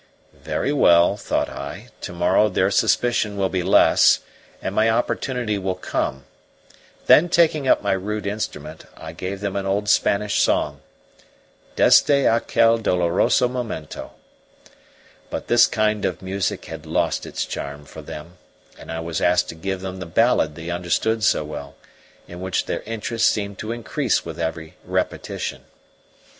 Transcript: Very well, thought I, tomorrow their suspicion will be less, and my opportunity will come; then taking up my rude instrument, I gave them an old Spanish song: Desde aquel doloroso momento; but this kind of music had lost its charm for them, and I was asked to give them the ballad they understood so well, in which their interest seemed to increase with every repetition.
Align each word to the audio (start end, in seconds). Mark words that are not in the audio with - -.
Very 0.41 0.73
well, 0.73 1.15
thought 1.15 1.47
I, 1.47 1.89
tomorrow 2.01 2.49
their 2.49 2.71
suspicion 2.71 3.37
will 3.37 3.49
be 3.49 3.61
less, 3.61 4.21
and 4.59 4.73
my 4.73 4.89
opportunity 4.89 5.59
will 5.59 5.75
come; 5.75 6.25
then 7.05 7.29
taking 7.29 7.67
up 7.67 7.83
my 7.83 7.91
rude 7.91 8.25
instrument, 8.25 8.85
I 8.97 9.13
gave 9.13 9.41
them 9.41 9.55
an 9.55 9.67
old 9.67 9.87
Spanish 9.89 10.41
song: 10.41 10.81
Desde 11.75 12.25
aquel 12.25 12.79
doloroso 12.81 13.47
momento; 13.47 14.09
but 15.29 15.45
this 15.45 15.67
kind 15.67 16.03
of 16.03 16.23
music 16.23 16.65
had 16.65 16.87
lost 16.87 17.27
its 17.27 17.45
charm 17.45 17.85
for 17.85 18.01
them, 18.01 18.39
and 18.79 18.91
I 18.91 19.01
was 19.01 19.21
asked 19.21 19.49
to 19.49 19.53
give 19.53 19.81
them 19.81 19.99
the 19.99 20.07
ballad 20.07 20.55
they 20.55 20.71
understood 20.71 21.23
so 21.23 21.43
well, 21.43 21.75
in 22.27 22.41
which 22.41 22.65
their 22.65 22.81
interest 22.87 23.27
seemed 23.27 23.59
to 23.59 23.71
increase 23.71 24.25
with 24.25 24.39
every 24.39 24.77
repetition. 24.83 25.65